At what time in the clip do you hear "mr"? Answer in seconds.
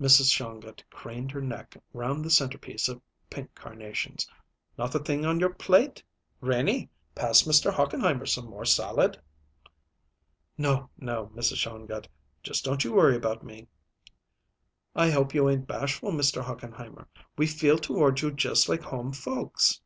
7.42-7.72, 16.12-16.44